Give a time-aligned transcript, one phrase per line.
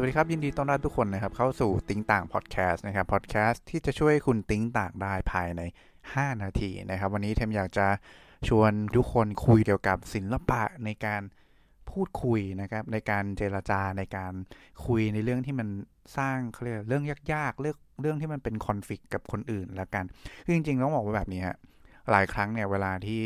[0.00, 5.62] สวัสดีครับ ยินดีต้อนรับทุกคนนะครับ เข้าสู่ Think ต่างพอดแคสต์นะครับพอดแคสต์ที่จะช่วยคุณ Think ต่างได้ภายใน
[6.02, 7.86] 5 นาทีนะครับ วันนี้เทมอยากจะ
[8.48, 11.22] ชวนทุกคนคุยเกี่ยวกับศิลปะในการ
[11.90, 14.32] พูดคุยนะครับ ในการเจรจาในการ
[14.86, 15.68] คุยในเรื่องที่มัน
[16.16, 20.04] สร้างเขาเรียกเรื่องยากๆเรื่องเรื่องที่มันเป็นคอนฟ lict กับคนอื่นละกัน
[20.44, 21.56] คือจริงๆต้องบอกว่าแบบนี้ฮะ
[22.10, 23.22] หลายครั้งเนี่ยเวลาที่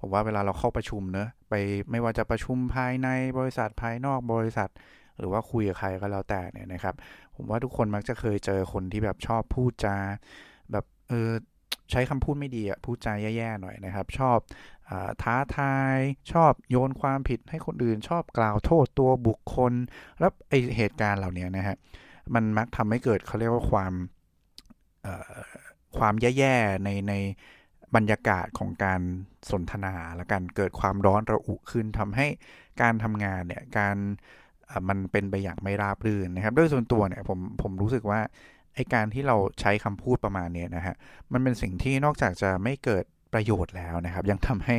[0.00, 1.54] ผมว่าเวลาเราเข้าประชุมเนอะไป
[1.90, 4.70] ไม่ว่าจะประชุมภายในบริษัทภายนอกบริษัท
[5.18, 6.94] หรือว่าคุยกับใครก็แล้วแต่เนี่ยนะครับ
[7.36, 9.96] ผมว่าทุกคนมักจะเคยเจอคนที่แบบชอบพูดจา
[10.72, 11.30] แบบเออ
[11.90, 14.38] ใช้คำพูดไม่ดีอะพูดจาแย่ๆหน่อยนะครับ ชอบ
[14.88, 15.96] อท้าทาย
[16.32, 19.72] ชอบโยนความผิดให้คนอื่น ชอบกล่าวโทษตัวบุคคล
[20.18, 21.76] แล้วไอเหตุการณ์เหล่านี้นะฮะ
[22.34, 23.92] มันมักทำให้เกิดเขาเรียกว่าความ
[25.98, 27.14] ความแย่ๆในใน
[27.94, 29.00] บรรยากาศของการ
[29.50, 32.26] สนทนาและกันเกิดความร้อนระอุขึ้นทำให้
[32.82, 33.96] การทำงานเนี่ยการ
[34.88, 38.20] มันเป็นไปอย่างไม่ราบรื่นนะครับด้วยส่วนตัวเนี่ยผมผมรู้สึกว่า
[38.74, 40.94] ไอการที่เราใช้คำพูดประมาณนี้นะฮะ
[41.32, 44.76] มันเป็นสิ่งที่นอกจากจะไม่เกิดประโยชน์แล้วนะครับ ยังทำให้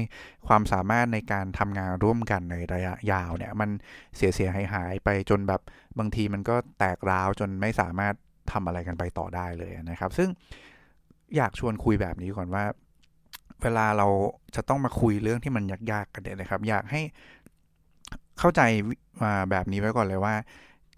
[0.48, 3.70] ความสามารถในการทำงานร่วมกันในระยะยาวเนี่ยมัน
[4.16, 5.62] เสียเสียหายหายไปจนแบบ
[6.00, 8.14] บางทีมันก็แตกร้าวจนไม่สามารถ
[8.52, 10.30] ทำอะไรกันไปต่อได้เลยนะครับ ซึ่ง
[11.36, 12.64] อยากชวนคุยแบบนี้ก่อนว่า
[13.62, 14.08] เวลาเรา
[14.56, 17.02] จะต้องมาคุยเรื่องที่มันยากๆกันเนี่ยนะครับ อยากให้
[18.40, 18.62] เข้าใจ
[19.26, 20.36] มาแบบนี้ไว้ก่อนเลยว่า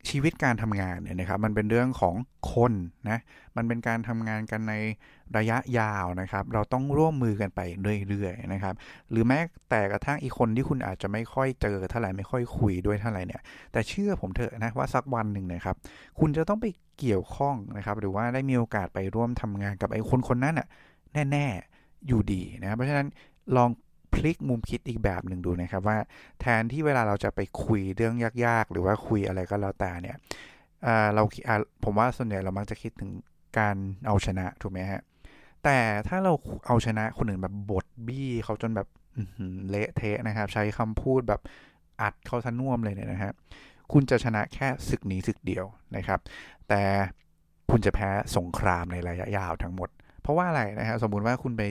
[0.09, 2.15] ชีวิตการทำงานเนี่ยนะครับมันเป็นเรื่องของ
[2.53, 2.73] คน
[3.09, 3.19] นะ
[3.57, 4.73] มันเป็นการทำงานกันใน
[5.37, 7.61] ระยะยาวนะครับ เราต้องร่วมมือกันไป
[8.09, 8.75] เรื่อยๆนะครับ
[9.11, 15.75] หรือแม้แต่กระทั่งอีกคนที่คุณอาจจะไม่ค่อยเจอเท่าไหร่ไม่ค่อยคุยด้วยเท่าไหร่เนี่ย แต่เชื่อผมเถอะนะว่าสักวันหนึ่งนะครับ
[16.19, 16.65] คุณจะต้องไป
[16.99, 20.67] เกี่ยวข้องนะครับ หรือว่าได้มีโอกาสไปร่วมทำงานกับไอ้คนคนนั้นน่ะ
[21.31, 21.45] แน่
[21.77, 23.07] ๆอยู่ดีนะเพราะฉะนั้น
[23.55, 23.69] ลอง
[24.25, 25.97] ลิกมุมคิดอีกแบบหนึ่งดูนะครับว่า
[26.41, 30.17] แทนที่เวลาเราจะไปคุยเรื่องยากๆ หรือว่าคุยอะไรก็แล้วแต่เนี่ย
[31.13, 31.23] เรา
[31.83, 33.11] ผมว่าส่วนใหญ่เรามักจะคิดถึง
[33.59, 33.75] การ
[34.07, 35.01] เอาชนะถูกไหมฮะ
[35.63, 35.77] แต่
[36.07, 36.33] ถ้าเรา
[36.67, 38.87] เอาชนะคนอื่นแบบบดบี้เขาจนแบบ
[39.69, 41.41] เละเทะนะครับ ใช้คำพูดแบบ
[42.01, 43.33] อัดเขาทะน่วมเลยเนี่ยนะฮะ
[43.91, 46.19] คุณจะชนะแค่ศึกนี้ศึกเดียวนะครับ
[46.69, 46.81] แต่
[47.71, 49.89] คุณจะแพ้สงครามในระยะยาวทั้งหมด
[50.25, 51.63] เพราะว่าอะไรนะฮะสมมุติว่าคุณไป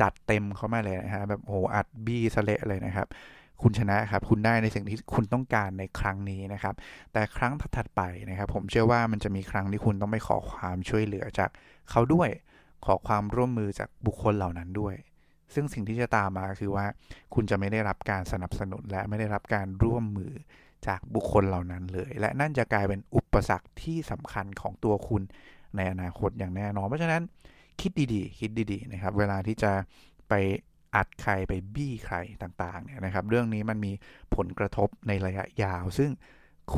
[0.00, 3.06] จัดเต็มเขามาเลยนะฮะแบบโอ้อัดบี้สเละเลยนะครับ
[3.62, 6.74] คุณชนะครับคุณได้ในสิ่งที่คุณต้องการในครั้งนี้นะครับ
[7.12, 11.50] แต่ครั้งถัดไปนะครับ ผมเชื่อว่ามันจะมีครั้งที่คุณต้องไปขอความช่วยเหลือจาก
[11.90, 12.28] เขาด้วย
[12.84, 14.94] ขอความร่วมมือจากบุคคลเหล่านั้นด้วย
[15.54, 16.86] ซึ่งสิ่งที่จะตามมาคือว่า
[17.34, 20.32] คุณจะไม่ได้รับการสนับสนุนและไม่ได้รับการร่วมมือ
[20.86, 25.22] จากบุคคลเหล่านั้นเลย และนั่นจะกลายเป็นอุปสรรคที่สำคัญของตัวคุณ
[25.76, 27.22] ในอนาคตอย่างแน่นอน เพราะฉะนั้น
[27.80, 29.72] คิดดีๆ คิดดีๆนะครับ เวลาที่จะ
[30.28, 30.34] ไป
[30.94, 33.92] อัดใครไปบี้ใครต่างๆเนี่ยนะครับ เรื่องนี้มันมี
[34.34, 36.10] ผลกระทบในระยะยาว ซึ่ง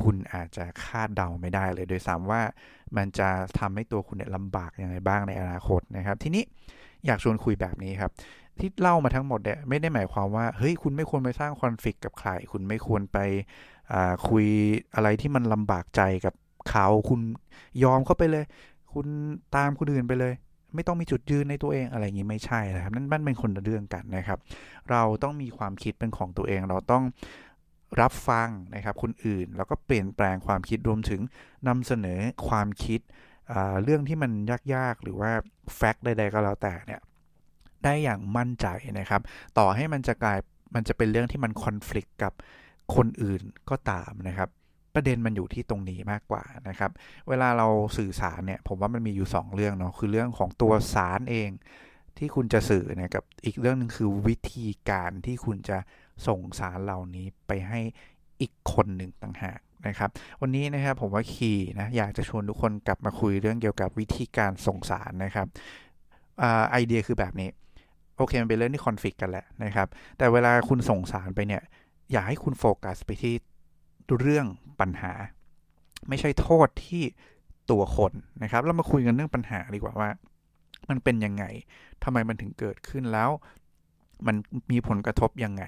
[0.00, 2.42] คุณอาจจะคาดเดาไม่ได้เลยโดยสามว่า
[2.96, 3.28] มันจะ
[3.58, 6.44] ทำให้ตัวคุณเนี่ยลำบากยังไงบ้างในอนาคตนะครับ ทีนี้
[7.06, 8.10] อยากชวนคุยแบบนี้ครับ
[8.58, 13.18] ที่เล่ามาทั้งหมดเนี่ยไม่ได้หมายความว่าเฮ้ยคุณไม่ควรไปสร้างคอนฟ lict กับใคร คุณไม่ควรไป
[14.28, 14.46] คุย
[14.94, 16.34] อะไรที่มันลำบากใจกับ
[16.70, 17.20] เขา คุณ
[17.84, 18.44] ยอมเข้าไปเลย
[18.92, 19.06] คุณ
[19.56, 20.34] ตามคนอื่นไปเลย
[20.74, 24.38] ไม่ต้องมีจุดยืนในตัวเองอะไรอย่างนี้ไม่ใช่นะครับนั่นมันเป็นคนละเรื่องกันนะครับ
[24.90, 27.04] เราต้องมีความคิดเป็นของตัวเอง เราต้อง
[28.00, 31.20] รับฟังนะครับคนอื่น แล้วก็เปลี่ยนแปลงความคิดรวมถึง
[31.68, 32.18] นำเสนอ
[32.48, 33.00] ความคิด
[33.84, 34.32] เรื่องที่มัน
[34.74, 35.30] ยากๆ หรือว่า
[35.74, 37.00] แฟกต์ใดๆก็แล้วแต่เนี่ย
[37.84, 38.66] ได้อย่างมั่นใจ
[38.98, 39.20] นะครับ
[39.58, 40.38] ต่อให้มันจะกลาย
[40.74, 42.32] มันจะเป็นเรื่องที่มันคอน FLICT กับ
[42.94, 44.48] คนอื่นก็ตามนะครับ
[44.94, 46.90] ประเด็นมันอยู่ที่ตรงนี้มากกว่านะครับ
[47.28, 47.68] เวลาเรา
[47.98, 51.48] สื่อสารเนี่ยผมว่ามันมีอยู่ 2 เรื่องเนาะคือเรื่องของตัวสารเอง
[52.18, 55.78] ที่คุณจะสื่อเนี่ยกับอีกเรื่องหนึ่งคือวิธีการที่คุณจะ
[56.26, 57.80] ส่งสารเหล่านี้ไปให้
[58.40, 60.10] อีกคนหนึ่งต่างหากนะครับ
[60.40, 65.46] วันนี้นะครับผมว่าคีย์นะอยากจะชวนทุกคนกลับมาคุยเรื่องเกี่ยวกับวิธีการส่งสารนะครับ
[66.70, 67.48] ไอเดียคือแบบนี้
[68.16, 69.88] โอเคมันเป็นเรื่องที่คอนฟ lict กันแหละนะครับ
[70.18, 71.62] แต่เวลาคุณส่งสารไปเนี่ย
[72.12, 73.34] อยากให้คุณโฟกัสไปที่
[74.18, 74.46] เรื่อง
[74.80, 75.12] ปัญหา
[76.08, 77.02] ไม่ใช่โทษที่
[77.70, 78.12] ตัวคน
[78.42, 80.10] นะครับ เรามาคุยกันเรื่องปัญหาดีกว่าว่า
[80.88, 81.44] มันเป็นยังไง
[82.04, 83.30] ทำไมมันถึงเกิดขึ้นแล้ว
[84.26, 84.36] มัน
[84.70, 85.64] มีผลกระทบยังไง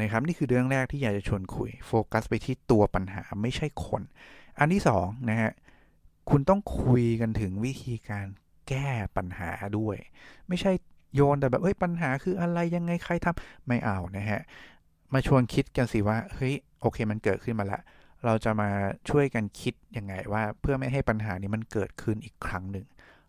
[0.00, 4.02] นะครับ นี่คือเรื่องแรกที่อยากจะชวนคุย โฟกัสไปที่ตัวปัญหาไม่ใช่คน
[4.58, 5.52] อันที่สองนะฮะ
[6.30, 8.26] คุณต้องคุยกันถึงวิธีการ
[8.68, 9.96] แก้ปัญหาด้วย
[10.48, 10.72] ไม่ใช่
[11.14, 14.40] โยนแต่แบบเอ้ยปัญหาคืออะไรยังไงใครทำไม่เอานะฮะ
[15.12, 17.82] มาชวนคิดกันสิว่าเฮ้ยโอเคมันเกิดขึ้นมาแล้ว
[18.24, 18.70] เราจะมา
[19.10, 22.86] ช่วยกันคิดยังไงว่าเพื่อไม่ให้ปัญหานี้มันเกิดขึ้นอีกครั้งหนึ่ง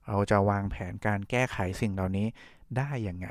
[0.08, 2.28] เราจะวางแผนการแก้ไขสิ่งเหล่านี้
[2.78, 3.30] ได้ยังไง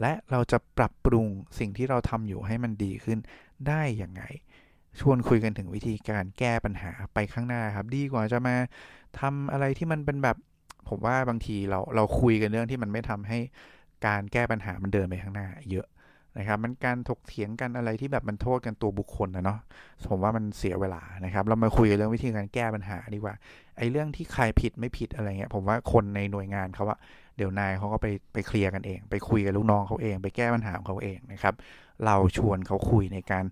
[0.00, 1.26] และเราจะปรับปรุง
[1.58, 3.18] สิ่งที่เราทำอยู่ให้มันดีขึ้น
[3.68, 4.22] ได้ยังไง
[5.00, 8.56] ชวนคุยกันถึงวิธีการแก้ปัญหาไปข้างหน้าครับ ดีกว่าจะมา
[9.20, 10.36] ทำอะไรที่มันเป็นแบบ
[10.88, 13.38] ผมว่าบางทีเราเราคุยกันเรื่องที่มันไม่ทำให้
[14.06, 15.86] การแก้ปัญหามันเดินไปข้างหน้า เยอะ
[16.38, 19.58] นะครับมันการถกเถียงกันอะไรที่แบบมันโทษกันตัวบุคคลนะเนาะ
[20.10, 23.34] ผมว่ามันเสียเวลานะครับ เรามาคุยเรื่องวิธีการแก้ปัญหาดีกว่า
[23.76, 26.98] ไอ้เรื่องที่ใครผิดไม่ผิดอะไรเงี้ยผมว่าคนในหน่วยงานเขาว่า
[27.36, 31.54] เดี๋ยวนายเขาก็ไปไปเคลียร์กันเอง ไปคุยกับลูกน้องเขาเอง ไปแก้ปัญหาของเขาเองนะครับ
[32.04, 33.44] เราชวนเขาคุยในการ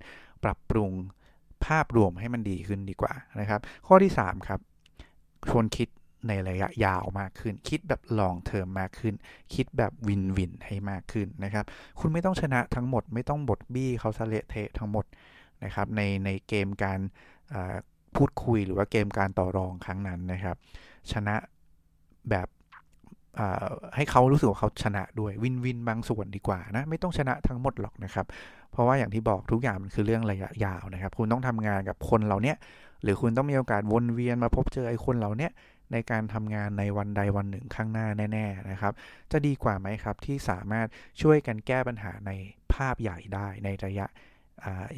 [0.44, 0.90] ปรับปรุง
[1.64, 4.60] ภาพรวมให้มันดีขึ้นดีกว่านะครับ ข้อที่ 3 ครับ
[5.50, 5.88] ชวนคิด
[6.28, 9.14] ในระยะยาวมากขึ้น คิดแบบลองเทอมมากขึ้น
[9.54, 11.64] คิดแบบวินวินให้มากขึ้นนะครับ
[12.00, 15.04] คุณไม่ต้องชนะทั้งหมด ไม่ต้องบดบี้เขาสะเละเทะทั้งหมด
[15.64, 16.98] นะครับในในเกมการ
[18.16, 20.56] พูดคุยหรือว่าเกมการต่อรองครั้งนั้นนะครับ
[21.12, 21.34] ชนะ
[22.30, 22.48] แบบ
[23.94, 28.26] ให้เขารู้สึกว่าเขาชนะด้วยวินวินบางส่วนดีกว่านะไม่ต้องชนะทั้งหมดหรอกนะครับ
[28.72, 32.54] เพราะว่าอย่างที่บอกทุกอย่างมันคือเรื่องระยะยาวนะครับ คุณต้องทำงานกับคนเหล่านี้
[33.02, 35.48] หรือคุณต้องมีโอกาสวนเวียนมาพบเจอไอ้คนเหล่านี้
[35.92, 38.92] ในการทำงานในวันใดวันหนึ่งข้างหน้าแน่ๆนะครับ
[39.32, 40.86] จะดีกว่าไหมครับที่สามารถ
[41.22, 42.30] ช่วยกันแก้ปัญหาใน
[42.72, 44.06] ภาพใหญ่ได้ในระยะ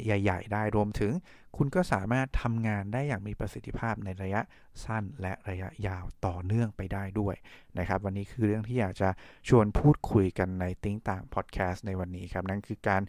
[0.05, 1.13] ใหญ่ ๆ ได้รวมถึง
[1.57, 4.41] คุณก็สามารถทำงานได้อย่างมีประสิทธิภาพในระยะ
[4.85, 7.35] สั้นและระยะยาวต่อเนื่องไปได้ด้วย
[7.79, 9.09] นะครับ วันนี้คือเรื่องที่อยากจะ
[9.49, 13.01] ชวนพูดคุยกันในติ้งต่างพอดแคสต์ในวันนี้ครับ นั่นคือการ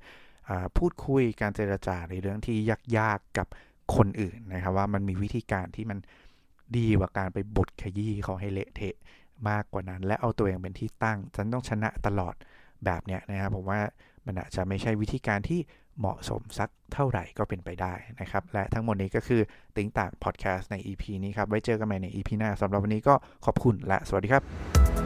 [0.79, 2.57] พูดคุยการเจรจาในเรื่องที่
[2.99, 3.47] ยากๆกับ
[3.97, 5.99] คนอื่นนะครับ ว่ามันมีวิธีการที่มัน
[6.77, 8.95] ดีกว่าการไปบดขยี้เขาให้เละเทะ
[9.49, 12.35] มากกว่านั้น และเอาตัวเองเป็นที่ตั้ง ฉันต้องชนะตลอด
[12.85, 13.81] แบบเนี้ยนะครับผมว่า
[14.27, 15.61] มันอาจจะไม่ใช่วิธีการที่
[15.99, 19.41] เหมาะสมสักเท่าไหร่ก็เป็นไปได้นะครับ และทั้งหมดนี้ก็คือ
[19.77, 23.15] ติ้งต่างพอดแคสต์ใน EP นี้ครับ ไว้เจอกันใหม่ใน EP หน้าสำหรับวันนี้ก็
[23.45, 25.00] ขอบคุณและสวัสดีครับ